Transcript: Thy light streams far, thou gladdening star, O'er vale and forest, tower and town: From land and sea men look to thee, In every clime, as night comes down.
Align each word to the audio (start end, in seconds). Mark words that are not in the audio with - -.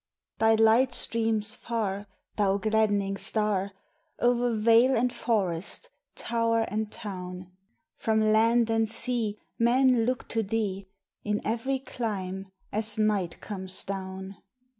Thy 0.39 0.55
light 0.55 0.93
streams 0.93 1.55
far, 1.55 2.07
thou 2.35 2.57
gladdening 2.57 3.17
star, 3.17 3.71
O'er 4.19 4.55
vale 4.55 4.97
and 4.97 5.13
forest, 5.13 5.91
tower 6.15 6.61
and 6.69 6.91
town: 6.91 7.51
From 7.97 8.19
land 8.19 8.71
and 8.71 8.89
sea 8.89 9.37
men 9.59 10.07
look 10.07 10.27
to 10.29 10.41
thee, 10.41 10.87
In 11.23 11.39
every 11.45 11.77
clime, 11.77 12.47
as 12.71 12.97
night 12.97 13.39
comes 13.41 13.83
down. 13.83 14.37